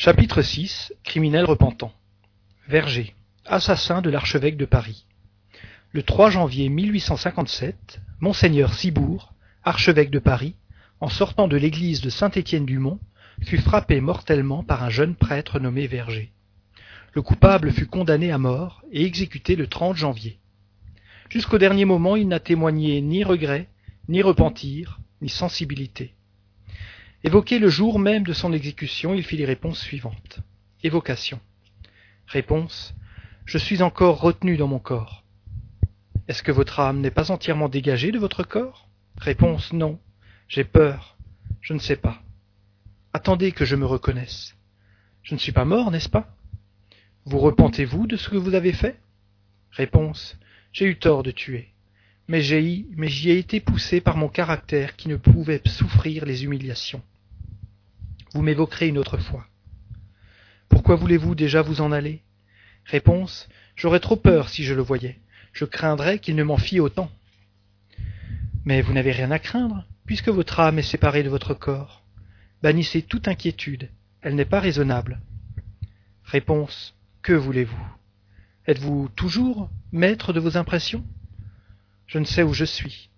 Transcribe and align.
Chapitre 0.00 0.42
VI 0.42 0.90
Criminel 1.02 1.44
repentant 1.44 1.92
Verger, 2.68 3.16
assassin 3.44 4.00
de 4.00 4.10
l'archevêque 4.10 4.56
de 4.56 4.64
Paris. 4.64 5.06
Le 5.90 6.04
3 6.04 6.30
janvier 6.30 6.68
1857, 6.68 8.00
Monseigneur 8.20 8.74
Cibourg, 8.74 9.34
archevêque 9.64 10.12
de 10.12 10.20
Paris, 10.20 10.54
en 11.00 11.08
sortant 11.08 11.48
de 11.48 11.56
l'église 11.56 12.00
de 12.00 12.10
Saint-Étienne-du-Mont, 12.10 13.00
fut 13.42 13.58
frappé 13.58 14.00
mortellement 14.00 14.62
par 14.62 14.84
un 14.84 14.88
jeune 14.88 15.16
prêtre 15.16 15.58
nommé 15.58 15.88
Verger. 15.88 16.30
Le 17.12 17.20
coupable 17.20 17.72
fut 17.72 17.88
condamné 17.88 18.30
à 18.30 18.38
mort 18.38 18.84
et 18.92 19.04
exécuté 19.04 19.56
le 19.56 19.66
30 19.66 19.96
janvier. 19.96 20.38
Jusqu'au 21.28 21.58
dernier 21.58 21.86
moment, 21.86 22.14
il 22.14 22.28
n'a 22.28 22.38
témoigné 22.38 23.00
ni 23.00 23.24
regret, 23.24 23.66
ni 24.06 24.22
repentir, 24.22 25.00
ni 25.22 25.28
sensibilité. 25.28 26.14
Évoqué 27.24 27.58
le 27.58 27.68
jour 27.68 27.98
même 27.98 28.22
de 28.22 28.32
son 28.32 28.52
exécution, 28.52 29.12
il 29.12 29.24
fit 29.24 29.36
les 29.36 29.44
réponses 29.44 29.80
suivantes. 29.80 30.38
Évocation. 30.84 31.40
Réponse. 32.26 32.94
Je 33.44 33.58
suis 33.58 33.82
encore 33.82 34.20
retenu 34.20 34.56
dans 34.56 34.68
mon 34.68 34.78
corps. 34.78 35.24
Est-ce 36.28 36.42
que 36.42 36.52
votre 36.52 36.78
âme 36.78 37.00
n'est 37.00 37.10
pas 37.10 37.32
entièrement 37.32 37.68
dégagée 37.68 38.12
de 38.12 38.18
votre 38.18 38.44
corps? 38.44 38.88
Réponse. 39.16 39.72
Non. 39.72 39.98
J'ai 40.46 40.64
peur. 40.64 41.16
Je 41.60 41.72
ne 41.72 41.80
sais 41.80 41.96
pas. 41.96 42.22
Attendez 43.12 43.50
que 43.50 43.64
je 43.64 43.74
me 43.74 43.86
reconnaisse. 43.86 44.54
Je 45.22 45.34
ne 45.34 45.40
suis 45.40 45.52
pas 45.52 45.64
mort, 45.64 45.90
n'est-ce 45.90 46.08
pas? 46.08 46.36
Vous 47.24 47.38
repentez-vous 47.38 48.06
de 48.06 48.16
ce 48.16 48.28
que 48.28 48.36
vous 48.36 48.54
avez 48.54 48.72
fait? 48.72 49.00
Réponse. 49.72 50.38
J'ai 50.72 50.86
eu 50.86 50.98
tort 50.98 51.22
de 51.22 51.30
tuer. 51.30 51.72
Mais 52.28 52.42
j'y 52.42 53.30
ai 53.30 53.38
été 53.38 53.60
poussé 53.60 54.00
par 54.00 54.16
mon 54.16 54.28
caractère 54.28 54.96
qui 54.96 55.08
ne 55.08 55.16
pouvait 55.16 55.62
souffrir 55.66 56.26
les 56.26 56.44
humiliations. 56.44 57.02
Vous 58.34 58.42
m'évoquerez 58.42 58.88
une 58.88 58.98
autre 58.98 59.18
fois. 59.18 59.46
Pourquoi 60.68 60.96
voulez-vous 60.96 61.34
déjà 61.34 61.62
vous 61.62 61.80
en 61.80 61.92
aller? 61.92 62.22
Réponse. 62.84 63.48
J'aurais 63.76 64.00
trop 64.00 64.16
peur 64.16 64.48
si 64.48 64.64
je 64.64 64.74
le 64.74 64.82
voyais. 64.82 65.20
Je 65.52 65.64
craindrais 65.64 66.18
qu'il 66.18 66.36
ne 66.36 66.42
m'en 66.42 66.56
fît 66.56 66.80
autant. 66.80 67.10
Mais 68.64 68.82
vous 68.82 68.92
n'avez 68.92 69.12
rien 69.12 69.30
à 69.30 69.38
craindre, 69.38 69.86
puisque 70.04 70.28
votre 70.28 70.60
âme 70.60 70.78
est 70.78 70.82
séparée 70.82 71.22
de 71.22 71.30
votre 71.30 71.54
corps. 71.54 72.04
Bannissez 72.62 73.02
toute 73.02 73.28
inquiétude, 73.28 73.88
elle 74.20 74.34
n'est 74.34 74.44
pas 74.44 74.60
raisonnable. 74.60 75.20
Réponse. 76.24 76.94
Que 77.22 77.32
voulez-vous? 77.32 77.88
Êtes-vous 78.66 79.08
toujours 79.16 79.70
maître 79.92 80.32
de 80.32 80.40
vos 80.40 80.56
impressions? 80.56 81.04
Je 82.06 82.18
ne 82.18 82.24
sais 82.24 82.42
où 82.42 82.52
je 82.52 82.64
suis. 82.64 83.10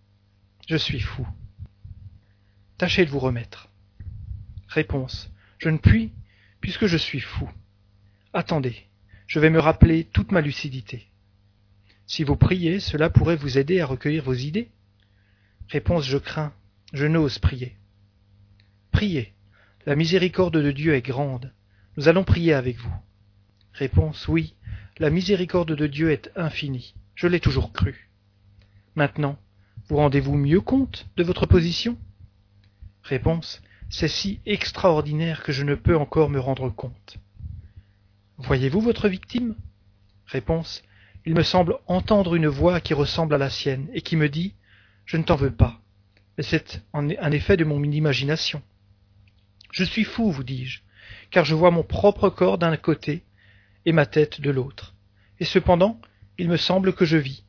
Je 0.68 0.76
suis 0.76 1.00
fou. 1.00 1.26
Tâchez 2.78 3.04
de 3.04 3.10
vous 3.10 3.18
remettre. 3.18 3.69
Réponse. 4.70 5.30
Je 5.58 5.68
ne 5.68 5.78
puis, 5.78 6.12
puisque 6.60 6.86
je 6.86 6.96
suis 6.96 7.20
fou. 7.20 7.50
Attendez, 8.32 8.76
je 9.26 9.40
vais 9.40 9.50
me 9.50 9.58
rappeler 9.58 10.04
toute 10.04 10.30
ma 10.30 10.40
lucidité. 10.40 11.08
Si 12.06 12.22
vous 12.24 12.36
priez, 12.36 12.80
cela 12.80 13.10
pourrait 13.10 13.36
vous 13.36 13.58
aider 13.58 13.80
à 13.80 13.86
recueillir 13.86 14.24
vos 14.24 14.34
idées. 14.34 14.70
Réponse. 15.68 16.06
Je 16.06 16.18
crains, 16.18 16.52
je 16.92 17.06
n'ose 17.06 17.38
prier. 17.38 17.76
Priez. 18.92 19.34
La 19.86 19.96
miséricorde 19.96 20.56
de 20.56 20.70
Dieu 20.70 20.94
est 20.94 21.02
grande. 21.02 21.52
Nous 21.96 22.08
allons 22.08 22.24
prier 22.24 22.54
avec 22.54 22.76
vous. 22.76 22.94
Réponse. 23.72 24.28
Oui, 24.28 24.54
la 24.98 25.10
miséricorde 25.10 25.74
de 25.74 25.86
Dieu 25.86 26.10
est 26.12 26.30
infinie. 26.36 26.94
Je 27.16 27.26
l'ai 27.26 27.40
toujours 27.40 27.72
cru. 27.72 28.10
Maintenant, 28.94 29.38
vous 29.88 29.96
rendez-vous 29.96 30.36
mieux 30.36 30.60
compte 30.60 31.08
de 31.16 31.24
votre 31.24 31.46
position? 31.46 31.98
Réponse. 33.02 33.62
C'est 33.90 34.08
si 34.08 34.40
extraordinaire 34.46 35.42
que 35.42 35.50
je 35.50 35.64
ne 35.64 35.74
peux 35.74 35.96
encore 35.96 36.30
me 36.30 36.38
rendre 36.38 36.70
compte. 36.70 37.16
Voyez-vous 38.38 38.80
votre 38.80 39.08
victime? 39.08 39.56
Réponse. 40.26 40.82
Il 41.26 41.34
me 41.34 41.42
semble 41.42 41.76
entendre 41.86 42.36
une 42.36 42.46
voix 42.46 42.80
qui 42.80 42.94
ressemble 42.94 43.34
à 43.34 43.38
la 43.38 43.50
sienne 43.50 43.88
et 43.92 44.00
qui 44.00 44.16
me 44.16 44.28
dit 44.28 44.54
Je 45.04 45.16
ne 45.16 45.24
t'en 45.24 45.34
veux 45.34 45.50
pas. 45.50 45.80
Mais 46.38 46.44
c'est 46.44 46.82
un 46.94 47.32
effet 47.32 47.56
de 47.56 47.64
mon 47.64 47.82
imagination. 47.82 48.62
Je 49.72 49.84
suis 49.84 50.04
fou, 50.04 50.30
vous 50.30 50.44
dis-je, 50.44 50.80
car 51.30 51.44
je 51.44 51.54
vois 51.54 51.70
mon 51.72 51.82
propre 51.82 52.30
corps 52.30 52.58
d'un 52.58 52.76
côté 52.76 53.24
et 53.86 53.92
ma 53.92 54.06
tête 54.06 54.40
de 54.40 54.50
l'autre. 54.50 54.94
Et 55.40 55.44
cependant, 55.44 56.00
il 56.38 56.48
me 56.48 56.56
semble 56.56 56.92
que 56.92 57.04
je 57.04 57.16
vis, 57.16 57.44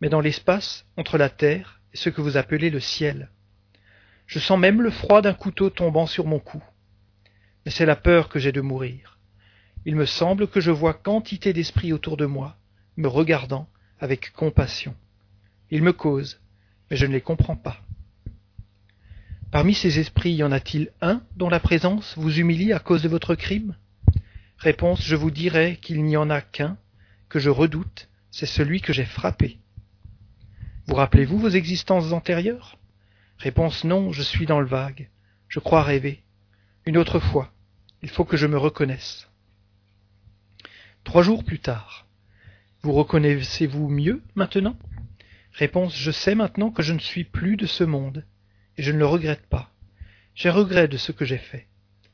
mais 0.00 0.10
dans 0.10 0.20
l'espace 0.20 0.86
entre 0.96 1.16
la 1.16 1.30
terre 1.30 1.80
et 1.94 1.96
ce 1.96 2.10
que 2.10 2.20
vous 2.20 2.36
appelez 2.36 2.70
le 2.70 2.80
ciel. 2.80 3.30
Je 4.30 4.38
sens 4.38 4.60
même 4.60 4.80
le 4.80 4.90
froid 4.90 5.22
d'un 5.22 5.34
couteau 5.34 5.70
tombant 5.70 6.06
sur 6.06 6.24
mon 6.24 6.38
cou. 6.38 6.62
Mais 7.64 7.72
c'est 7.72 7.84
la 7.84 7.96
peur 7.96 8.28
que 8.28 8.38
j'ai 8.38 8.52
de 8.52 8.60
mourir. 8.60 9.18
Il 9.84 9.96
me 9.96 10.06
semble 10.06 10.46
que 10.46 10.60
je 10.60 10.70
vois 10.70 10.94
quantité 10.94 11.52
d'esprits 11.52 11.92
autour 11.92 12.16
de 12.16 12.26
moi, 12.26 12.56
me 12.96 13.08
regardant 13.08 13.68
avec 13.98 14.32
compassion. 14.32 14.94
Ils 15.72 15.82
me 15.82 15.92
causent, 15.92 16.40
mais 16.88 16.96
je 16.96 17.06
ne 17.06 17.12
les 17.12 17.20
comprends 17.20 17.56
pas. 17.56 17.82
Parmi 19.50 19.74
ces 19.74 19.98
esprits, 19.98 20.34
y 20.34 20.44
en 20.44 20.52
a-t-il 20.52 20.92
un 21.00 21.22
dont 21.34 21.48
la 21.48 21.58
présence 21.58 22.14
vous 22.16 22.38
humilie 22.38 22.72
à 22.72 22.78
cause 22.78 23.02
de 23.02 23.08
votre 23.08 23.34
crime? 23.34 23.74
Réponse, 24.58 25.02
je 25.02 25.16
vous 25.16 25.32
dirai 25.32 25.80
qu'il 25.82 26.04
n'y 26.04 26.16
en 26.16 26.30
a 26.30 26.40
qu'un, 26.40 26.78
que 27.28 27.40
je 27.40 27.50
redoute, 27.50 28.08
c'est 28.30 28.46
celui 28.46 28.80
que 28.80 28.92
j'ai 28.92 29.06
frappé. 29.06 29.58
Vous 30.86 30.94
rappelez-vous 30.94 31.40
vos 31.40 31.48
existences 31.48 32.12
antérieures? 32.12 32.76
Réponse 33.40 33.84
non, 33.84 34.12
je 34.12 34.22
suis 34.22 34.44
dans 34.44 34.60
le 34.60 34.66
vague. 34.66 35.08
Je 35.48 35.60
crois 35.60 35.82
rêver. 35.82 36.22
Une 36.84 36.98
autre 36.98 37.18
fois. 37.18 37.50
Il 38.02 38.10
faut 38.10 38.26
que 38.26 38.36
je 38.36 38.46
me 38.46 38.58
reconnaisse. 38.58 39.30
Trois 41.04 41.22
jours 41.22 41.42
plus 41.42 41.58
tard. 41.58 42.06
Vous 42.82 42.92
reconnaissez-vous 42.92 43.88
mieux 43.88 44.22
maintenant? 44.34 44.76
Réponse 45.52 45.96
Je 45.96 46.10
sais 46.10 46.34
maintenant 46.34 46.70
que 46.70 46.82
je 46.82 46.92
ne 46.92 46.98
suis 46.98 47.24
plus 47.24 47.56
de 47.56 47.64
ce 47.64 47.82
monde, 47.82 48.26
et 48.76 48.82
je 48.82 48.92
ne 48.92 48.98
le 48.98 49.06
regrette 49.06 49.46
pas. 49.46 49.70
J'ai 50.34 50.50
regret 50.50 50.86
de 50.86 50.98
ce 50.98 51.10
que 51.10 51.24
j'ai 51.24 51.38
fait, 51.38 51.66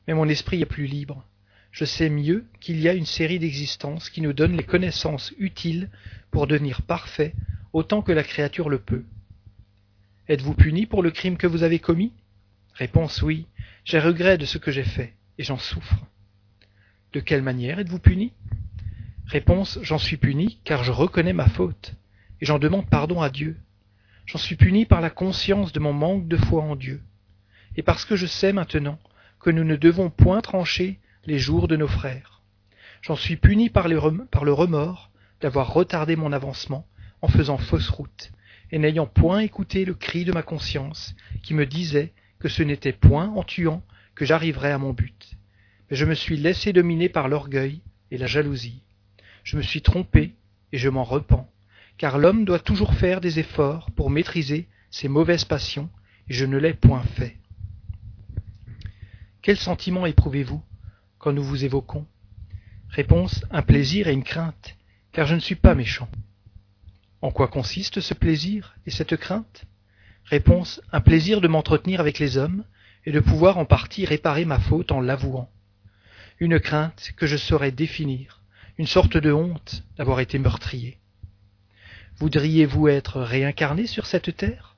mais 0.07 0.13
mon 0.13 0.29
esprit 0.29 0.61
est 0.61 0.65
plus 0.65 0.87
libre. 0.87 1.27
Je 1.71 1.83
sais 1.83 2.09
mieux 2.09 2.45
qu'il 2.61 2.79
y 2.79 2.87
a 2.87 2.93
une 2.93 3.05
série 3.05 3.39
d'existences 3.39 4.09
qui 4.09 4.21
nous 4.21 4.31
donnent 4.31 4.55
les 4.55 4.63
connaissances 4.63 5.33
utiles 5.39 5.89
pour 6.31 6.47
devenir 6.47 6.83
parfaits 6.83 7.35
autant 7.73 8.01
que 8.01 8.13
la 8.13 8.23
créature 8.23 8.69
le 8.69 8.79
peut. 8.79 9.03
Êtes-vous 10.29 10.55
puni 10.55 10.85
pour 10.85 11.03
le 11.03 11.11
crime 11.11 11.37
que 11.37 11.47
vous 11.47 11.63
avez 11.63 11.79
commis? 11.79 12.11
Réponse 12.73 13.21
oui. 13.21 13.47
J'ai 13.85 13.99
regret 13.99 14.37
de 14.37 14.45
ce 14.45 14.57
que 14.57 14.71
j'ai 14.71 14.83
fait, 14.83 15.13
et 15.37 15.43
j'en 15.43 15.57
souffre. 15.57 16.05
De 17.13 17.21
quelle 17.21 17.41
manière 17.41 17.79
êtes-vous 17.79 17.99
puni? 17.99 18.33
Réponse 19.27 19.79
J'en 19.83 19.97
suis 19.97 20.17
puni 20.17 20.59
car 20.65 20.83
je 20.83 20.91
reconnais 20.91 21.31
ma 21.31 21.47
faute, 21.47 21.95
et 22.41 22.45
j'en 22.45 22.59
demande 22.59 22.89
pardon 22.89 23.21
à 23.21 23.29
Dieu. 23.29 23.57
J'en 24.25 24.37
suis 24.37 24.57
puni 24.57 24.85
par 24.85 24.99
la 24.99 25.09
conscience 25.09 25.71
de 25.71 25.79
mon 25.79 25.93
manque 25.93 26.27
de 26.27 26.35
foi 26.35 26.61
en 26.61 26.75
Dieu, 26.75 27.01
et 27.77 27.81
parce 27.81 28.03
que 28.03 28.17
je 28.17 28.25
sais 28.25 28.51
maintenant 28.51 28.99
que 29.39 29.49
nous 29.49 29.63
ne 29.63 29.77
devons 29.77 30.09
point 30.09 30.41
trancher 30.41 30.99
les 31.25 31.39
jours 31.39 31.69
de 31.69 31.77
nos 31.77 31.87
frères. 31.87 32.41
J'en 33.01 33.15
suis 33.15 33.37
puni 33.37 33.69
par, 33.69 33.87
par 34.29 34.43
le 34.43 34.53
remords 34.53 35.09
d'avoir 35.39 35.73
retardé 35.73 36.17
mon 36.17 36.33
avancement 36.33 36.85
en 37.21 37.29
faisant 37.29 37.57
fausse 37.57 37.89
route, 37.89 38.31
et 38.71 38.79
n'ayant 38.79 39.07
point 39.07 39.39
écouté 39.39 39.85
le 39.85 39.93
cri 39.93 40.25
de 40.25 40.31
ma 40.31 40.43
conscience, 40.43 41.15
qui 41.43 41.53
me 41.53 41.65
disait 41.65 42.13
que 42.39 42.49
ce 42.49 42.63
n'était 42.63 42.93
point 42.93 43.29
en 43.29 43.43
tuant 43.43 43.83
que 44.15 44.25
j'arriverais 44.25 44.71
à 44.71 44.77
mon 44.77 44.93
but. 44.93 45.37
Mais 45.89 45.97
je 45.97 46.05
me 46.05 46.15
suis 46.15 46.37
laissé 46.37 46.73
dominer 46.73 47.09
par 47.09 47.27
l'orgueil 47.27 47.81
et 48.11 48.17
la 48.17 48.27
jalousie. 48.27 48.81
Je 49.43 49.57
me 49.57 49.61
suis 49.61 49.81
trompé, 49.81 50.35
et 50.73 50.77
je 50.77 50.89
m'en 50.89 51.03
repens, 51.03 51.49
car 51.97 52.17
l'homme 52.17 52.45
doit 52.45 52.59
toujours 52.59 52.93
faire 52.93 53.21
des 53.21 53.39
efforts 53.39 53.89
pour 53.91 54.09
maîtriser 54.09 54.67
ses 54.91 55.07
mauvaises 55.07 55.45
passions, 55.45 55.89
et 56.29 56.33
je 56.33 56.45
ne 56.45 56.57
l'ai 56.57 56.73
point 56.73 57.03
fait. 57.03 57.37
Quel 59.41 59.57
sentiment 59.57 60.05
éprouvez-vous 60.05 60.61
quand 61.19 61.31
nous 61.31 61.43
vous 61.43 61.63
évoquons? 61.63 62.05
Réponse 62.89 63.45
un 63.49 63.61
plaisir 63.61 64.07
et 64.07 64.13
une 64.13 64.23
crainte, 64.23 64.75
car 65.11 65.25
je 65.25 65.35
ne 65.35 65.39
suis 65.39 65.55
pas 65.55 65.75
méchant. 65.75 66.09
En 67.21 67.31
quoi 67.31 67.47
consiste 67.47 67.99
ce 67.99 68.13
plaisir 68.13 68.75
et 68.85 68.91
cette 68.91 69.17
crainte? 69.17 69.65
Réponse 70.25 70.81
un 70.91 71.01
plaisir 71.01 71.41
de 71.41 71.47
m'entretenir 71.47 71.99
avec 71.99 72.19
les 72.19 72.37
hommes 72.37 72.63
et 73.05 73.11
de 73.11 73.19
pouvoir 73.19 73.57
en 73.57 73.65
partie 73.65 74.05
réparer 74.05 74.45
ma 74.45 74.59
faute 74.59 74.91
en 74.91 75.01
l'avouant. 75.01 75.49
Une 76.39 76.59
crainte 76.59 77.13
que 77.15 77.25
je 77.25 77.37
saurais 77.37 77.71
définir, 77.71 78.41
une 78.77 78.85
sorte 78.85 79.17
de 79.17 79.31
honte 79.31 79.83
d'avoir 79.97 80.19
été 80.19 80.37
meurtrier. 80.37 80.97
Voudriez-vous 82.17 82.87
être 82.87 83.21
réincarné 83.21 83.87
sur 83.87 84.05
cette 84.05 84.35
terre? 84.35 84.75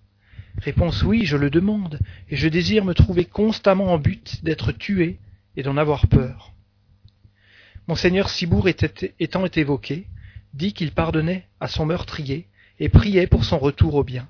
Réponse 0.57 1.03
oui, 1.03 1.25
je 1.25 1.38
le 1.38 1.50
demande, 1.50 2.00
et 2.30 2.35
je 2.35 2.47
désire 2.47 2.85
me 2.85 2.94
trouver 2.94 3.25
constamment 3.25 3.94
en 3.94 3.97
but 3.97 4.44
d'être 4.44 4.71
tué 4.71 5.19
et 5.56 5.63
d'en 5.63 5.77
avoir 5.77 6.07
peur. 6.07 6.53
Monseigneur 7.88 8.30
Cibourg 8.30 8.68
étant 8.68 9.45
évoqué, 9.45 10.07
dit 10.54 10.74
qu'il 10.74 10.92
pardonnait 10.92 11.48
à 11.60 11.68
son 11.68 11.86
meurtrier 11.86 12.48
et 12.80 12.90
priait 12.90 13.28
pour 13.28 13.46
son 13.46 13.57
retour 13.57 13.96
au 13.96 14.04
bien. 14.04 14.28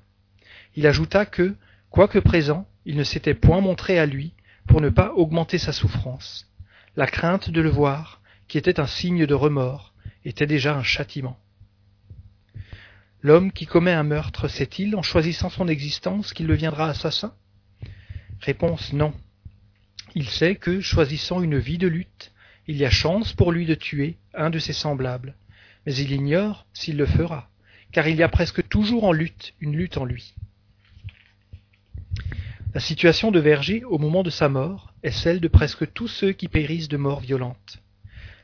Il 0.76 0.86
ajouta 0.86 1.26
que, 1.26 1.56
quoique 1.90 2.18
présent, 2.18 2.66
il 2.84 2.96
ne 2.96 3.04
s'était 3.04 3.34
point 3.34 3.60
montré 3.60 3.98
à 3.98 4.06
lui 4.06 4.32
pour 4.66 4.80
ne 4.80 4.88
pas 4.88 5.12
augmenter 5.12 5.58
sa 5.58 5.72
souffrance. 5.72 6.48
La 6.96 7.06
crainte 7.06 7.50
de 7.50 7.60
le 7.60 7.70
voir, 7.70 8.20
qui 8.48 8.58
était 8.58 8.80
un 8.80 8.86
signe 8.86 9.26
de 9.26 9.34
remords, 9.34 9.94
était 10.24 10.46
déjà 10.46 10.76
un 10.76 10.82
châtiment. 10.82 11.38
L'homme 13.22 13.52
qui 13.52 13.66
commet 13.66 13.92
un 13.92 14.02
meurtre 14.02 14.48
sait-il, 14.48 14.96
en 14.96 15.02
choisissant 15.02 15.50
son 15.50 15.68
existence, 15.68 16.32
qu'il 16.32 16.46
deviendra 16.46 16.88
assassin? 16.88 17.34
Réponse 18.40 18.92
non. 18.92 19.12
Il 20.14 20.28
sait 20.28 20.56
que, 20.56 20.80
choisissant 20.80 21.42
une 21.42 21.58
vie 21.58 21.78
de 21.78 21.86
lutte, 21.86 22.32
il 22.66 22.76
y 22.76 22.84
a 22.84 22.90
chance 22.90 23.32
pour 23.32 23.52
lui 23.52 23.66
de 23.66 23.74
tuer 23.74 24.16
un 24.34 24.50
de 24.50 24.58
ses 24.58 24.72
semblables, 24.72 25.34
mais 25.86 25.94
il 25.94 26.12
ignore 26.12 26.66
s'il 26.72 26.96
le 26.96 27.06
fera, 27.06 27.48
car 27.92 28.08
il 28.08 28.16
y 28.16 28.22
a 28.22 28.28
presque 28.28 28.68
toujours 28.68 29.04
en 29.04 29.12
lutte 29.12 29.54
une 29.60 29.76
lutte 29.76 29.96
en 29.96 30.04
lui. 30.04 30.34
La 32.72 32.80
situation 32.80 33.32
de 33.32 33.40
Verger 33.40 33.84
au 33.84 33.98
moment 33.98 34.22
de 34.22 34.30
sa 34.30 34.48
mort 34.48 34.94
est 35.02 35.10
celle 35.10 35.40
de 35.40 35.48
presque 35.48 35.92
tous 35.92 36.06
ceux 36.06 36.32
qui 36.32 36.46
périssent 36.46 36.88
de 36.88 36.96
mort 36.96 37.20
violente. 37.20 37.78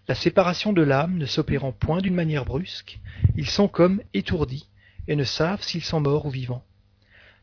La 0.08 0.14
séparation 0.14 0.72
de 0.72 0.82
l'âme 0.82 1.16
ne 1.16 1.26
s'opérant 1.26 1.72
point 1.72 2.00
d'une 2.00 2.14
manière 2.14 2.44
brusque, 2.44 2.98
ils 3.36 3.48
sont 3.48 3.68
comme 3.68 4.02
étourdis 4.14 4.68
et 5.08 5.16
ne 5.16 5.24
savent 5.24 5.62
s'ils 5.62 5.84
sont 5.84 6.00
morts 6.00 6.26
ou 6.26 6.30
vivants. 6.30 6.64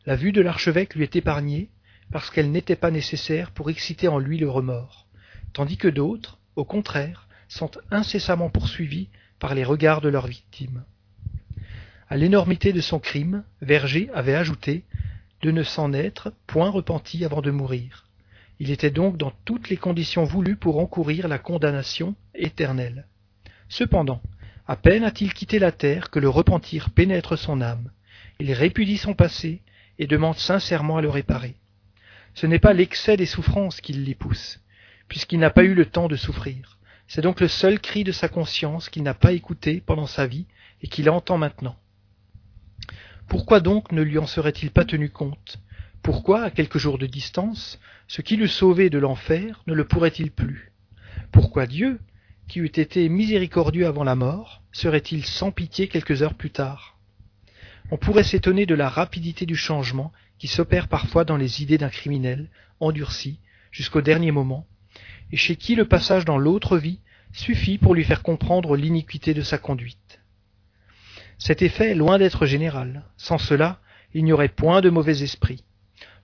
La 0.05 0.15
vue 0.15 0.33
de 0.33 0.41
l'archevêque 0.41 0.95
lui 0.95 1.03
est 1.03 1.15
épargnée 1.15 1.69
parce 2.11 2.29
qu'elle 2.29 2.51
n'était 2.51 2.75
pas 2.75 2.91
nécessaire 2.91 3.51
pour 3.51 3.69
exciter 3.69 4.07
en 4.07 4.19
lui 4.19 4.37
le 4.37 4.49
remords, 4.49 5.07
tandis 5.53 5.77
que 5.77 5.87
d'autres, 5.87 6.37
au 6.55 6.65
contraire, 6.65 7.27
sont 7.47 7.71
incessamment 7.91 8.49
poursuivis 8.49 9.07
par 9.43 9.55
les 9.55 9.65
regards 9.65 9.99
de 9.99 10.07
leurs 10.07 10.27
victimes. 10.27 10.85
À 12.07 12.15
l'énormité 12.15 12.71
de 12.71 12.79
son 12.79 12.97
crime, 12.97 13.43
Verger 13.61 14.09
avait 14.13 14.35
ajouté 14.35 14.85
de 15.41 15.51
ne 15.51 15.63
s'en 15.63 15.91
être 15.91 16.31
point 16.47 16.69
repenti 16.69 17.25
avant 17.25 17.41
de 17.41 17.51
mourir. 17.51 18.07
Il 18.59 18.71
était 18.71 18.89
donc 18.89 19.17
dans 19.17 19.33
toutes 19.43 19.67
les 19.67 19.75
conditions 19.75 20.23
voulues 20.23 20.55
pour 20.55 20.79
encourir 20.79 21.27
la 21.27 21.39
condamnation 21.39 22.15
éternelle. 22.33 23.05
Cependant, 23.67 24.21
à 24.65 24.77
peine 24.77 25.03
a-t-il 25.03 25.33
quitté 25.33 25.59
la 25.59 25.73
terre 25.73 26.09
que 26.09 26.19
le 26.19 26.29
repentir 26.29 26.91
pénètre 26.91 27.37
son 27.37 27.59
âme. 27.59 27.91
Il 28.39 28.53
répudie 28.53 28.97
son 28.97 29.13
passé 29.13 29.61
et 29.99 30.07
demande 30.07 30.37
sincèrement 30.37 30.95
à 30.95 31.01
le 31.01 31.09
réparer. 31.09 31.55
Ce 32.33 32.47
n'est 32.47 32.59
pas 32.59 32.71
l'excès 32.71 33.17
des 33.17 33.25
souffrances 33.25 33.81
qui 33.81 33.91
l'y 33.91 34.15
pousse, 34.15 34.61
puisqu'il 35.09 35.39
n'a 35.39 35.49
pas 35.49 35.65
eu 35.65 35.73
le 35.73 35.85
temps 35.85 36.07
de 36.07 36.15
souffrir. 36.15 36.79
C'est 37.07 37.21
donc 37.21 37.41
le 37.41 37.47
seul 37.47 37.79
cri 37.79 38.03
de 38.03 38.11
sa 38.11 38.29
conscience 38.29 38.89
qu'il 38.89 39.03
n'a 39.03 39.13
pas 39.13 39.33
écouté 39.33 39.81
pendant 39.85 40.07
sa 40.07 40.25
vie 40.25 40.45
et 40.81 40.87
qu'il 40.87 41.09
entend 41.09 41.37
maintenant. 41.37 41.75
Pourquoi 43.27 43.59
donc 43.59 43.91
ne 43.91 44.01
lui 44.01 44.17
en 44.17 44.27
serait-il 44.27 44.71
pas 44.71 44.85
tenu 44.85 45.09
compte? 45.09 45.59
Pourquoi, 46.01 46.43
à 46.43 46.51
quelques 46.51 46.77
jours 46.77 46.97
de 46.97 47.05
distance, 47.05 47.79
ce 48.07 48.21
qui 48.21 48.35
l'eût 48.35 48.47
sauvé 48.47 48.89
de 48.89 48.97
l'enfer 48.97 49.63
ne 49.67 49.73
le 49.73 49.85
pourrait-il 49.85 50.31
plus? 50.31 50.71
Pourquoi 51.31 51.65
Dieu, 51.65 51.99
qui 52.47 52.59
eût 52.59 52.65
été 52.65 53.07
miséricordieux 53.07 53.87
avant 53.87 54.03
la 54.03 54.15
mort, 54.15 54.61
serait-il 54.71 55.25
sans 55.25 55.51
pitié 55.51 55.87
quelques 55.87 56.21
heures 56.21 56.33
plus 56.33 56.51
tard? 56.51 56.97
On 57.91 57.97
pourrait 57.97 58.23
s'étonner 58.23 58.65
de 58.65 58.75
la 58.75 58.89
rapidité 58.89 59.45
du 59.45 59.55
changement 59.55 60.11
qui 60.37 60.47
s'opère 60.47 60.87
parfois 60.87 61.25
dans 61.25 61.37
les 61.37 61.61
idées 61.61 61.77
d'un 61.77 61.89
criminel, 61.89 62.49
endurci, 62.79 63.39
jusqu'au 63.71 64.01
dernier 64.01 64.31
moment, 64.31 64.67
et 65.33 65.35
chez 65.35 65.55
qui 65.55 65.73
le 65.73 65.85
passage 65.85 66.25
dans 66.25 66.37
l'autre 66.37 66.77
vie 66.77 66.99
suffit 67.33 67.79
pour 67.79 67.95
lui 67.95 68.03
faire 68.03 68.21
comprendre 68.21 68.75
l'iniquité 68.75 69.33
de 69.33 69.41
sa 69.41 69.57
conduite. 69.57 70.21
Cet 71.39 71.63
effet 71.63 71.89
est 71.89 71.95
loin 71.95 72.19
d'être 72.19 72.45
général. 72.45 73.03
Sans 73.17 73.39
cela, 73.39 73.79
il 74.13 74.25
n'y 74.25 74.31
aurait 74.31 74.47
point 74.47 74.81
de 74.81 74.91
mauvais 74.91 75.23
esprit. 75.23 75.63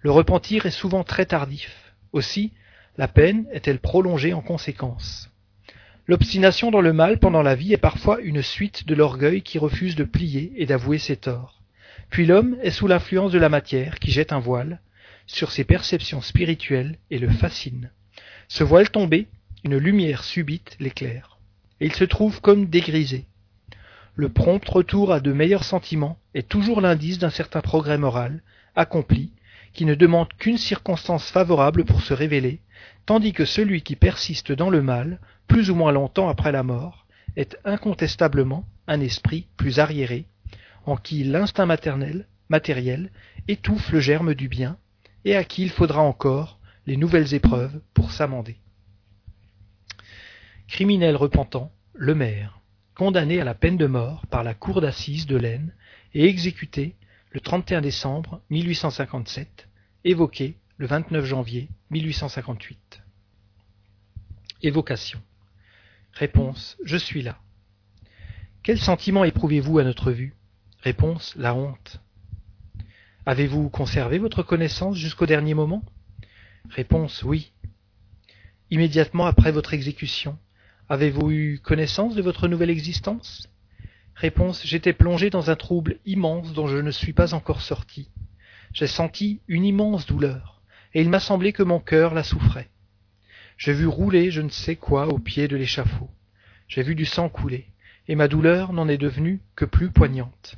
Le 0.02 0.12
repentir 0.12 0.68
est 0.68 0.72
souvent 0.72 1.04
très 1.04 1.26
tardif. 1.26 1.96
Aussi, 2.14 2.54
la 3.00 3.08
peine 3.08 3.48
est-elle 3.52 3.80
prolongée 3.80 4.34
en 4.34 4.42
conséquence. 4.42 5.32
L'obstination 6.06 6.70
dans 6.70 6.82
le 6.82 6.94
mal 6.94 7.18
pendant 7.18 7.42
la 7.42 7.56
vie 7.56 7.74
est 7.74 7.78
parfois 7.78 8.22
une 8.22 8.44
suite 8.44 8.86
de 8.88 8.94
l'orgueil 8.94 9.42
qui 9.42 9.58
refuse 9.58 9.96
de 9.96 10.04
plier 10.04 10.54
et 10.56 10.68
d'avouer 10.68 11.00
ses 11.00 11.18
torts. 11.18 11.64
Puis 12.12 12.28
l'homme 12.28 12.58
est 12.62 12.70
sous 12.70 12.86
l'influence 12.86 13.32
de 13.32 13.40
la 13.40 13.50
matière 13.50 13.98
qui 13.98 14.12
jette 14.12 14.34
un 14.34 14.40
voile 14.40 14.82
sur 15.26 15.50
ses 15.52 15.64
perceptions 15.64 16.22
spirituelles 16.22 17.00
et 17.10 17.18
le 17.18 17.30
fascine. 17.30 17.90
Ce 18.52 18.64
voile 18.64 18.90
tombé, 18.90 19.28
une 19.64 19.78
lumière 19.78 20.24
subite 20.24 20.76
l'éclaire. 20.80 21.38
Et 21.80 21.86
il 21.86 21.94
se 21.94 22.04
trouve 22.04 22.42
comme 22.42 22.66
dégrisé. 22.66 23.26
Le 24.16 24.28
prompt 24.28 24.68
retour 24.68 25.14
à 25.14 25.20
de 25.20 25.32
meilleurs 25.32 25.64
sentiments 25.64 26.18
est 26.34 26.50
toujours 26.50 26.82
l'indice 26.82 27.20
d'un 27.20 27.30
certain 27.30 27.62
progrès 27.62 28.00
moral, 28.00 28.42
accompli, 28.76 29.32
qui 29.74 29.86
ne 29.86 29.94
demande 29.94 30.34
qu'une 30.34 30.58
circonstance 30.58 31.30
favorable 31.30 31.86
pour 31.86 32.02
se 32.02 32.14
révéler, 32.16 32.60
tandis 33.06 33.34
que 33.34 33.46
celui 33.46 33.84
qui 33.84 33.96
persiste 33.96 34.52
dans 34.52 34.72
le 34.72 34.82
mal 34.82 35.20
plus 35.48 35.70
ou 35.70 35.76
moins 35.76 35.92
longtemps 35.92 36.28
après 36.28 36.52
la 36.52 36.64
mort, 36.64 37.06
est 37.36 37.56
incontestablement 37.66 38.66
un 38.88 39.00
esprit 39.00 39.46
plus 39.58 39.78
arriéré, 39.78 40.26
en 40.88 40.98
qui 40.98 41.24
l'instinct 41.24 41.68
maternel, 41.68 42.26
matériel, 42.50 43.12
étouffe 43.48 43.92
le 43.92 44.00
germe 44.00 44.34
du 44.34 44.48
bien, 44.48 44.78
et 45.24 45.36
à 45.36 45.44
qui 45.44 45.62
il 45.62 45.70
faudra 45.70 46.02
encore 46.02 46.59
les 46.90 46.98
nouvelles 46.98 47.36
épreuves 47.36 47.82
pour 47.94 48.12
s'amender. 48.12 48.58
Criminel 50.68 51.16
repentant, 51.16 51.72
le 51.94 52.16
maire, 52.16 52.62
condamné 52.96 53.40
à 53.40 53.44
la 53.44 53.54
peine 53.54 53.78
de 53.78 53.86
mort 53.86 54.26
par 54.26 54.44
la 54.44 54.56
cour 54.56 54.82
d'assises 54.82 55.28
de 55.28 55.38
l'Aisne 55.38 55.72
et 56.16 56.26
exécuté 56.26 56.96
le 57.30 57.42
31 57.42 57.82
décembre 57.82 58.42
1857, 58.50 59.70
évoqué 60.04 60.58
le 60.78 60.88
29 60.88 61.26
janvier 61.26 61.70
1858. 61.92 63.04
Évocation. 64.64 65.22
Réponse 66.14 66.76
Je 66.84 66.98
suis 66.98 67.22
là. 67.22 67.38
Quel 68.64 68.80
sentiment 68.80 69.26
éprouvez-vous 69.26 69.78
à 69.78 69.84
notre 69.84 70.12
vue? 70.12 70.34
Réponse 70.82 71.36
La 71.36 71.54
honte. 71.54 72.02
Avez-vous 73.28 73.70
conservé 73.70 74.18
votre 74.18 74.42
connaissance 74.42 74.98
jusqu'au 74.98 75.28
dernier 75.28 75.54
moment? 75.54 75.84
Réponse 76.68 77.24
Oui. 77.24 77.52
Immédiatement 78.70 79.26
après 79.26 79.52
votre 79.52 79.74
exécution, 79.74 80.38
avez-vous 80.90 81.32
eu 81.32 81.60
connaissance 81.64 82.16
de 82.16 82.22
votre 82.22 82.48
nouvelle 82.48 82.70
existence? 82.70 83.50
Réponse 84.16 84.66
J'étais 84.66 84.94
plongé 84.94 85.30
dans 85.30 85.50
un 85.50 85.56
trouble 85.56 85.98
immense 86.06 86.54
dont 86.54 86.68
je 86.68 86.78
ne 86.78 86.92
suis 86.92 87.14
pas 87.14 87.34
encore 87.34 87.62
sorti. 87.62 88.10
J'ai 88.74 88.88
senti 88.88 89.42
une 89.48 89.64
immense 89.64 90.06
douleur, 90.06 90.62
et 90.94 91.02
il 91.02 91.10
m'a 91.10 91.20
semblé 91.20 91.54
que 91.54 91.64
mon 91.64 91.80
cœur 91.80 92.14
la 92.14 92.24
souffrait. 92.24 92.70
J'ai 93.58 93.74
vu 93.74 93.88
rouler 93.88 94.30
je 94.30 94.42
ne 94.42 94.50
sais 94.50 94.76
quoi 94.76 95.08
au 95.08 95.18
pied 95.18 95.48
de 95.48 95.56
l'échafaud. 95.56 96.10
J'ai 96.68 96.84
vu 96.84 96.94
du 96.94 97.06
sang 97.06 97.30
couler, 97.30 97.68
et 98.08 98.16
ma 98.16 98.28
douleur 98.28 98.74
n'en 98.74 98.88
est 98.88 98.98
devenue 98.98 99.42
que 99.56 99.66
plus 99.66 99.90
poignante. 99.90 100.58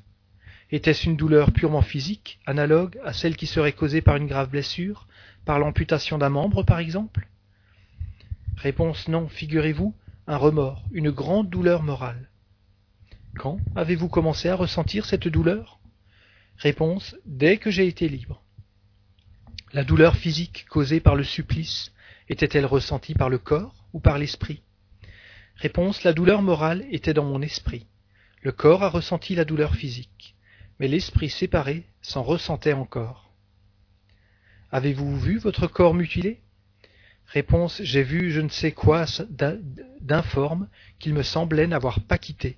Était-ce 0.71 1.05
une 1.05 1.17
douleur 1.17 1.51
purement 1.51 1.81
physique, 1.81 2.39
analogue 2.45 2.99
à 3.03 3.13
celle 3.13 3.35
qui 3.35 3.45
serait 3.45 3.73
causée 3.73 4.01
par 4.01 4.15
une 4.15 4.27
grave 4.27 4.49
blessure, 4.49 5.07
par 5.45 5.59
l'amputation 5.59 6.17
d'un 6.17 6.29
membre 6.29 6.63
par 6.63 6.79
exemple 6.79 7.27
Réponse 8.57 9.07
non, 9.07 9.27
figurez-vous, 9.27 9.95
un 10.27 10.37
remords, 10.37 10.83
une 10.91 11.09
grande 11.09 11.49
douleur 11.49 11.81
morale. 11.81 12.29
Quand 13.35 13.59
avez-vous 13.75 14.07
commencé 14.07 14.49
à 14.49 14.55
ressentir 14.55 15.05
cette 15.05 15.27
douleur? 15.27 15.79
Réponse 16.57 17.15
dès 17.25 17.57
que 17.57 17.71
j'ai 17.71 17.87
été 17.87 18.07
libre. 18.07 18.43
La 19.73 19.83
douleur 19.83 20.15
physique 20.15 20.65
causée 20.69 20.99
par 20.99 21.15
le 21.15 21.23
supplice 21.23 21.91
était-elle 22.29 22.65
ressentie 22.65 23.15
par 23.15 23.29
le 23.29 23.39
corps 23.39 23.85
ou 23.93 23.99
par 23.99 24.17
l'esprit? 24.17 24.61
Réponse 25.55 26.03
La 26.03 26.13
douleur 26.13 26.41
morale 26.41 26.85
était 26.91 27.13
dans 27.13 27.25
mon 27.25 27.41
esprit. 27.41 27.87
Le 28.41 28.51
corps 28.51 28.83
a 28.83 28.89
ressenti 28.89 29.33
la 29.33 29.45
douleur 29.45 29.75
physique, 29.75 30.35
mais 30.79 30.87
l'esprit 30.87 31.29
séparé 31.29 31.85
s'en 32.01 32.21
ressentait 32.21 32.73
encore. 32.73 33.30
Avez-vous 34.71 35.19
vu 35.19 35.37
votre 35.37 35.67
corps 35.67 35.93
mutilé? 35.93 36.39
Réponse 37.27 37.81
J'ai 37.83 38.03
vu 38.03 38.31
je 38.31 38.41
ne 38.41 38.49
sais 38.49 38.71
quoi 38.71 39.05
d'informe 40.01 40.67
qu'il 40.99 41.13
me 41.13 41.23
semblait 41.23 41.67
n'avoir 41.67 41.99
pas 42.01 42.17
quitté. 42.17 42.57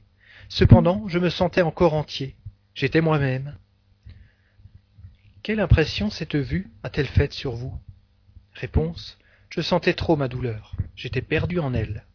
Cependant, 0.50 1.08
je 1.08 1.20
me 1.20 1.30
sentais 1.30 1.62
encore 1.62 1.94
entier. 1.94 2.36
J'étais 2.76 3.02
moi-même. 3.02 3.58
Quelle 5.42 5.60
impression 5.60 6.10
cette 6.10 6.36
vue 6.36 6.72
a-t-elle 6.84 7.08
faite 7.08 7.34
sur 7.34 7.54
vous? 7.54 7.78
Réponse 8.54 9.18
je 9.56 9.62
sentais 9.62 9.94
trop 9.94 10.16
ma 10.16 10.28
douleur, 10.28 10.76
j'étais 10.96 11.22
perdu 11.22 11.60
en 11.60 11.76
elle. 11.76 12.06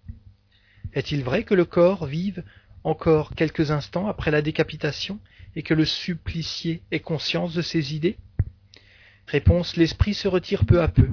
Est-il 0.92 1.22
vrai 1.22 1.44
que 1.44 1.54
le 1.54 1.64
corps 1.64 2.04
vive 2.04 2.42
encore 2.82 3.36
quelques 3.36 3.70
instants 3.70 4.08
après 4.08 4.32
la 4.32 4.42
décapitation 4.42 5.20
et 5.54 5.62
que 5.62 5.72
le 5.72 5.84
supplicié 5.84 6.82
ait 6.90 6.98
conscience 6.98 7.54
de 7.54 7.62
ses 7.62 7.94
idées? 7.94 8.16
Réponse 9.28 9.76
L'esprit 9.76 10.14
se 10.14 10.26
retire 10.26 10.64
peu 10.64 10.80
à 10.80 10.88
peu. 10.88 11.10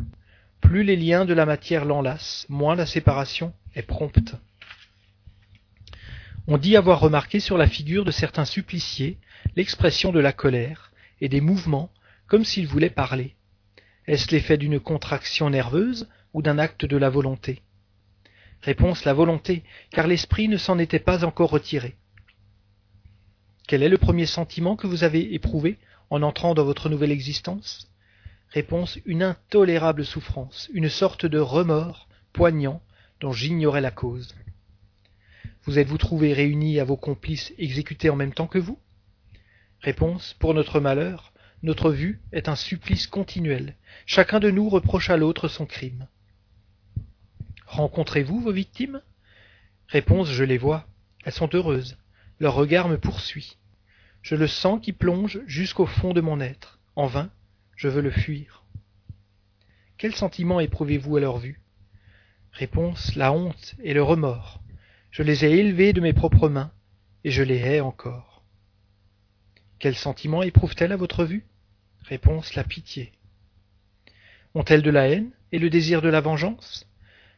Plus 0.62 0.84
les 0.86 0.96
liens 0.96 1.26
de 1.26 1.34
la 1.34 1.46
matière 1.46 1.84
l'enlacent, 1.84 2.46
moins 2.48 2.76
la 2.76 2.86
séparation 2.86 3.54
est 3.76 3.82
prompte. 3.82 4.36
On 6.48 6.58
dit 6.58 6.78
avoir 6.78 7.02
remarqué 7.02 7.42
sur 7.42 7.58
la 7.58 7.68
figure 7.68 8.06
de 8.06 8.12
certains 8.12 8.46
suppliciés 8.46 9.18
l'expression 9.58 10.14
de 10.14 10.22
la 10.22 10.32
colère 10.32 10.94
et 11.20 11.28
des 11.28 11.42
mouvements 11.42 11.92
comme 12.28 12.46
s'ils 12.46 12.68
voulaient 12.68 12.90
parler. 12.90 13.36
Est-ce 14.08 14.32
l'effet 14.32 14.58
d'une 14.58 14.80
contraction 14.80 15.50
nerveuse 15.50 16.08
ou 16.34 16.42
d'un 16.42 16.58
acte 16.58 16.86
de 16.86 16.96
la 16.96 17.10
volonté? 17.10 17.64
Réponse 18.62 19.04
la 19.04 19.14
volonté, 19.14 19.64
car 19.92 20.08
l'esprit 20.08 20.48
ne 20.48 20.58
s'en 20.58 20.80
était 20.80 21.00
pas 21.00 21.26
encore 21.26 21.50
retiré. 21.50 21.98
Quel 23.68 23.84
est 23.84 23.90
le 23.90 23.98
premier 23.98 24.26
sentiment 24.26 24.78
que 24.78 24.88
vous 24.88 25.04
avez 25.04 25.34
éprouvé 25.34 25.80
en 26.10 26.22
entrant 26.22 26.54
dans 26.54 26.64
votre 26.64 26.88
nouvelle 26.88 27.12
existence? 27.12 27.92
Réponse 28.50 29.00
une 29.06 29.24
intolérable 29.24 30.06
souffrance, 30.06 30.70
une 30.74 30.90
sorte 30.90 31.26
de 31.26 31.40
remords 31.40 32.08
poignant 32.34 32.82
dont 33.20 33.32
j'ignorais 33.32 33.82
la 33.82 33.92
cause. 33.92 34.36
Vous 35.64 35.80
êtes-vous 35.80 35.98
trouvé 35.98 36.34
réunis 36.34 36.80
à 36.80 36.84
vos 36.84 36.98
complices 36.98 37.54
exécutés 37.58 38.10
en 38.10 38.16
même 38.16 38.34
temps 38.34 38.48
que 38.48 38.60
vous? 38.60 38.80
Réponse 39.82 40.36
Pour 40.40 40.54
notre 40.54 40.80
malheur, 40.80 41.34
notre 41.64 41.92
vue 41.92 42.22
est 42.32 42.50
un 42.50 42.56
supplice 42.56 43.08
continuel. 43.08 43.76
Chacun 44.06 44.40
de 44.40 44.52
nous 44.52 44.70
reproche 44.70 45.10
à 45.10 45.18
l'autre 45.18 45.48
son 45.48 45.66
crime. 45.66 46.08
Rencontrez-vous 47.66 48.40
vos 48.40 48.52
victimes? 48.52 49.02
Réponse 49.88 50.30
Je 50.30 50.44
les 50.44 50.58
vois. 50.58 50.88
Elles 51.24 51.34
sont 51.34 51.50
heureuses. 51.54 51.98
Leur 52.40 52.54
regard 52.54 52.88
me 52.88 52.98
poursuit. 52.98 53.58
Je 54.22 54.36
le 54.36 54.48
sens 54.48 54.80
qui 54.82 54.94
plonge 54.94 55.42
jusqu'au 55.48 55.86
fond 55.86 56.14
de 56.14 56.22
mon 56.22 56.40
être. 56.40 56.80
En 56.96 57.08
vain, 57.08 57.32
je 57.76 57.88
veux 57.88 58.02
le 58.02 58.12
fuir. 58.12 58.64
Quel 59.98 60.16
sentiment 60.16 60.60
éprouvez-vous 60.60 61.18
à 61.18 61.20
leur 61.20 61.38
vue? 61.38 61.62
Réponse 62.52 63.16
La 63.16 63.32
honte 63.32 63.76
et 63.84 63.94
le 63.94 64.04
remords. 64.04 64.62
Je 65.12 65.24
les 65.24 65.46
ai 65.46 65.52
élevés 65.52 65.94
de 65.94 66.02
mes 66.02 66.14
propres 66.14 66.50
mains, 66.50 66.72
et 67.24 67.32
je 67.32 67.44
les 67.44 67.58
hais 67.58 67.80
encore. 67.80 68.44
Quel 69.80 69.96
sentiment 69.96 70.44
éprouvent-elles 70.44 70.92
à 70.92 70.98
votre 70.98 71.26
vue? 71.26 71.46
Réponse 72.04 72.56
La 72.56 72.64
pitié. 72.64 73.12
Ont-elles 74.54 74.82
de 74.82 74.92
la 74.92 75.08
haine 75.10 75.32
et 75.52 75.60
le 75.60 75.70
désir 75.70 76.02
de 76.02 76.10
la 76.10 76.22
vengeance? 76.22 76.88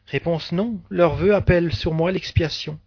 Réponse 0.05 0.51
Non, 0.51 0.81
leur 0.89 1.15
vœu 1.15 1.35
appelle 1.35 1.73
sur 1.73 1.93
moi 1.93 2.11
l'expiation 2.11 2.79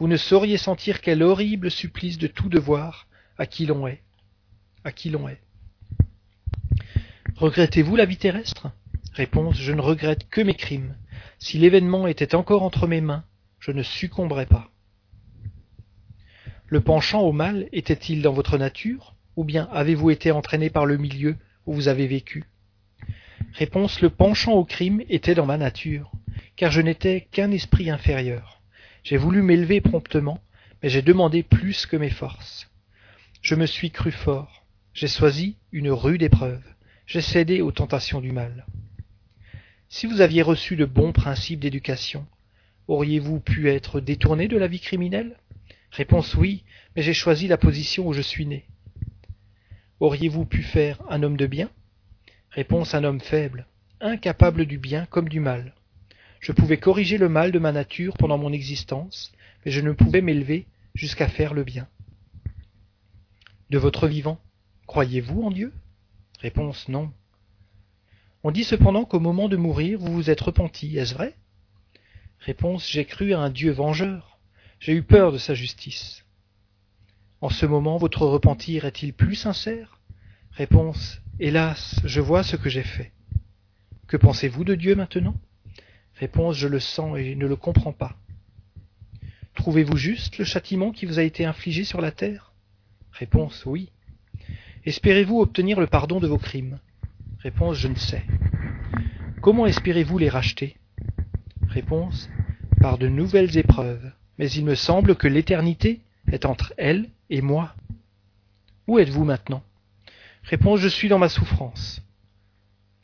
vous 0.00 0.08
ne 0.08 0.16
sauriez 0.16 0.56
sentir 0.56 1.02
quel 1.02 1.22
horrible 1.22 1.70
supplice 1.70 2.16
de 2.16 2.26
tout 2.26 2.48
devoir 2.48 3.06
à 3.36 3.44
qui 3.44 3.66
l'on 3.66 3.86
est. 3.86 4.02
À 4.82 4.92
qui 4.92 5.10
l'on 5.10 5.28
est. 5.28 5.42
Regrettez-vous 7.40 7.96
la 7.96 8.04
vie 8.04 8.18
terrestre? 8.18 8.70
Réponse 9.14 9.56
Je 9.56 9.72
ne 9.72 9.80
regrette 9.80 10.28
que 10.28 10.42
mes 10.42 10.52
crimes. 10.52 10.94
Si 11.38 11.56
l'événement 11.56 12.06
était 12.06 12.34
encore 12.34 12.62
entre 12.62 12.86
mes 12.86 13.00
mains, 13.00 13.24
je 13.60 13.70
ne 13.70 13.82
succomberais 13.82 14.44
pas. 14.44 14.68
Le 16.66 16.82
penchant 16.82 17.22
au 17.22 17.32
mal 17.32 17.66
était-il 17.72 18.20
dans 18.20 18.34
votre 18.34 18.58
nature, 18.58 19.14
ou 19.36 19.44
bien 19.44 19.70
avez-vous 19.72 20.10
été 20.10 20.32
entraîné 20.32 20.68
par 20.68 20.84
le 20.84 20.98
milieu 20.98 21.34
où 21.64 21.72
vous 21.72 21.88
avez 21.88 22.06
vécu? 22.06 22.44
Réponse 23.54 24.02
Le 24.02 24.10
penchant 24.10 24.52
au 24.52 24.66
crime 24.66 25.02
était 25.08 25.34
dans 25.34 25.46
ma 25.46 25.56
nature, 25.56 26.12
car 26.56 26.70
je 26.70 26.82
n'étais 26.82 27.26
qu'un 27.32 27.52
esprit 27.52 27.88
inférieur. 27.88 28.60
J'ai 29.02 29.16
voulu 29.16 29.40
m'élever 29.40 29.80
promptement, 29.80 30.42
mais 30.82 30.90
j'ai 30.90 31.00
demandé 31.00 31.42
plus 31.42 31.86
que 31.86 31.96
mes 31.96 32.10
forces. 32.10 32.70
Je 33.40 33.54
me 33.54 33.64
suis 33.64 33.90
cru 33.90 34.12
fort, 34.12 34.66
j'ai 34.92 35.08
choisi 35.08 35.56
une 35.72 35.90
rude 35.90 36.22
épreuve, 36.22 36.60
j'ai 37.10 37.22
cédé 37.22 37.60
aux 37.60 37.72
tentations 37.72 38.20
du 38.20 38.30
mal. 38.30 38.64
Si 39.88 40.06
vous 40.06 40.20
aviez 40.20 40.42
reçu 40.42 40.76
de 40.76 40.84
bons 40.84 41.10
principes 41.10 41.58
d'éducation, 41.58 42.24
auriez-vous 42.86 43.40
pu 43.40 43.68
être 43.68 43.98
détourné 43.98 44.46
de 44.46 44.56
la 44.56 44.68
vie 44.68 44.78
criminelle? 44.78 45.36
Réponse 45.90 46.36
oui, 46.36 46.62
mais 46.94 47.02
j'ai 47.02 47.12
choisi 47.12 47.48
la 47.48 47.58
position 47.58 48.06
où 48.06 48.12
je 48.12 48.20
suis 48.20 48.46
né. 48.46 48.64
Auriez-vous 49.98 50.44
pu 50.44 50.62
faire 50.62 51.02
un 51.10 51.24
homme 51.24 51.36
de 51.36 51.48
bien? 51.48 51.68
Réponse 52.52 52.94
un 52.94 53.02
homme 53.02 53.18
faible, 53.18 53.66
incapable 54.00 54.64
du 54.64 54.78
bien 54.78 55.06
comme 55.06 55.28
du 55.28 55.40
mal. 55.40 55.74
Je 56.38 56.52
pouvais 56.52 56.78
corriger 56.78 57.18
le 57.18 57.28
mal 57.28 57.50
de 57.50 57.58
ma 57.58 57.72
nature 57.72 58.16
pendant 58.18 58.38
mon 58.38 58.52
existence, 58.52 59.32
mais 59.64 59.72
je 59.72 59.80
ne 59.80 59.90
pouvais 59.90 60.20
m'élever 60.20 60.64
jusqu'à 60.94 61.26
faire 61.26 61.54
le 61.54 61.64
bien. 61.64 61.88
De 63.68 63.78
votre 63.78 64.06
vivant, 64.06 64.38
croyez-vous 64.86 65.42
en 65.42 65.50
Dieu? 65.50 65.72
Réponse 66.40 66.88
non. 66.88 67.12
On 68.42 68.50
dit 68.50 68.64
cependant 68.64 69.04
qu'au 69.04 69.20
moment 69.20 69.50
de 69.50 69.56
mourir, 69.56 69.98
vous 69.98 70.14
vous 70.14 70.30
êtes 70.30 70.40
repenti, 70.40 70.96
est-ce 70.96 71.12
vrai? 71.12 71.36
Réponse 72.38 72.88
J'ai 72.88 73.04
cru 73.04 73.34
à 73.34 73.40
un 73.40 73.50
Dieu 73.50 73.70
vengeur. 73.70 74.38
J'ai 74.78 74.94
eu 74.94 75.02
peur 75.02 75.32
de 75.32 75.38
sa 75.38 75.52
justice. 75.52 76.24
En 77.42 77.50
ce 77.50 77.66
moment, 77.66 77.98
votre 77.98 78.24
repentir 78.24 78.86
est-il 78.86 79.12
plus 79.12 79.34
sincère? 79.34 80.00
Réponse 80.52 81.20
Hélas, 81.38 82.00
je 82.04 82.22
vois 82.22 82.42
ce 82.42 82.56
que 82.56 82.70
j'ai 82.70 82.82
fait. 82.84 83.12
Que 84.06 84.16
pensez-vous 84.16 84.64
de 84.64 84.74
Dieu 84.74 84.94
maintenant? 84.94 85.36
Réponse 86.14 86.56
Je 86.56 86.68
le 86.68 86.80
sens 86.80 87.18
et 87.18 87.34
ne 87.34 87.46
le 87.46 87.56
comprends 87.56 87.92
pas. 87.92 88.16
Trouvez-vous 89.56 89.98
juste 89.98 90.38
le 90.38 90.46
châtiment 90.46 90.90
qui 90.90 91.04
vous 91.04 91.18
a 91.18 91.22
été 91.22 91.44
infligé 91.44 91.84
sur 91.84 92.00
la 92.00 92.12
terre? 92.12 92.54
Réponse 93.12 93.66
Oui. 93.66 93.90
Espérez-vous 94.86 95.40
obtenir 95.40 95.78
le 95.78 95.86
pardon 95.86 96.20
de 96.20 96.26
vos 96.26 96.38
crimes? 96.38 96.78
Réponse 97.40 97.76
Je 97.76 97.88
ne 97.88 97.96
sais. 97.96 98.24
Comment 99.42 99.66
espérez-vous 99.66 100.16
les 100.16 100.30
racheter? 100.30 100.76
Réponse 101.68 102.30
Par 102.80 102.96
de 102.96 103.08
nouvelles 103.08 103.58
épreuves. 103.58 104.12
Mais 104.38 104.50
il 104.50 104.64
me 104.64 104.74
semble 104.74 105.16
que 105.16 105.28
l'éternité 105.28 106.00
est 106.32 106.46
entre 106.46 106.72
elle 106.78 107.10
et 107.28 107.42
moi. 107.42 107.74
Où 108.86 108.98
êtes-vous 108.98 109.24
maintenant? 109.24 109.62
Réponse 110.44 110.80
Je 110.80 110.88
suis 110.88 111.08
dans 111.08 111.18
ma 111.18 111.28
souffrance. 111.28 112.00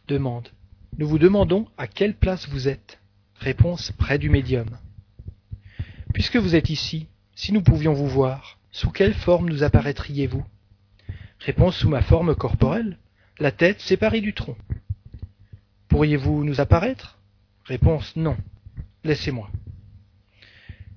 Demande 0.08 0.48
Nous 0.96 1.06
vous 1.06 1.18
demandons 1.18 1.68
à 1.76 1.86
quelle 1.86 2.14
place 2.14 2.48
vous 2.48 2.68
êtes? 2.68 2.98
Réponse 3.34 3.92
près 3.92 4.18
du 4.18 4.30
médium. 4.30 4.78
Puisque 6.14 6.36
vous 6.36 6.54
êtes 6.54 6.70
ici, 6.70 7.06
si 7.34 7.52
nous 7.52 7.62
pouvions 7.62 7.92
vous 7.92 8.08
voir, 8.08 8.58
sous 8.70 8.90
quelle 8.90 9.12
forme 9.12 9.50
nous 9.50 9.62
apparaîtriez-vous? 9.62 10.44
Réponse 11.40 11.76
sous 11.76 11.88
ma 11.88 12.02
forme 12.02 12.34
corporelle, 12.34 12.98
la 13.38 13.52
tête 13.52 13.80
séparée 13.80 14.20
du 14.20 14.32
tronc. 14.32 14.56
Pourriez-vous 15.88 16.44
nous 16.44 16.60
apparaître? 16.60 17.18
Réponse 17.64 18.16
non. 18.16 18.36
Laissez-moi. 19.04 19.50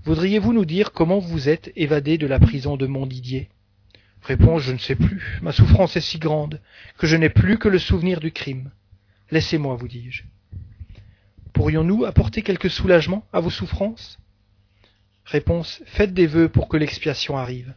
Voudriez-vous 0.04 0.54
nous 0.54 0.66
dire 0.66 0.92
comment 0.92 1.20
vous 1.20 1.50
êtes 1.50 1.72
évadé 1.76 2.18
de 2.18 2.26
la 2.26 2.40
prison 2.40 2.78
de 2.78 2.88
Montdidier? 2.88 3.50
Réponse 4.24 4.64
je 4.64 4.72
ne 4.72 4.78
sais 4.78 4.96
plus. 4.96 5.40
Ma 5.42 5.52
souffrance 5.52 5.96
est 5.96 6.02
si 6.02 6.20
grande 6.20 6.62
que 6.98 7.08
je 7.08 7.16
n'ai 7.16 7.30
plus 7.30 7.58
que 7.58 7.70
le 7.70 7.80
souvenir 7.80 8.20
du 8.20 8.32
crime. 8.32 8.72
Laissez-moi, 9.32 9.76
vous 9.76 9.88
dis-je. 9.88 10.24
Pourrions-nous 11.54 12.06
apporter 12.06 12.42
quelque 12.42 12.70
soulagement 12.70 13.26
à 13.34 13.40
vos 13.42 13.50
souffrances? 13.50 14.18
Réponse 15.26 15.84
Faites 15.86 16.14
des 16.14 16.26
vœux 16.26 16.50
pour 16.50 16.68
que 16.68 16.78
l'expiation 16.78 17.38
arrive. 17.38 17.74